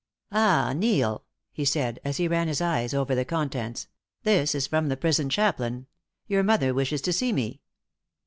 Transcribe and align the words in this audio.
"Ah, 0.31 0.73
Neil," 0.75 1.25
he 1.51 1.63
said, 1.63 1.99
as 2.03 2.17
he 2.17 2.27
ran 2.27 2.47
his 2.47 2.59
eyes 2.59 2.91
over 2.91 3.13
the 3.13 3.23
contents, 3.23 3.87
"this 4.23 4.55
is 4.55 4.65
from 4.65 4.89
the 4.89 4.97
prison 4.97 5.29
chaplain. 5.29 5.85
Your 6.25 6.41
mother 6.41 6.73
wishes 6.73 7.03
to 7.03 7.13
see 7.13 7.31
me." 7.31 7.61